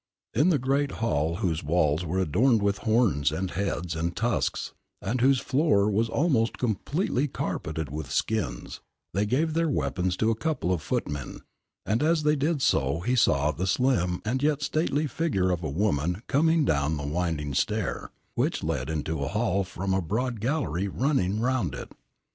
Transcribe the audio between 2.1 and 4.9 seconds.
adorned with horns and heads and tusks,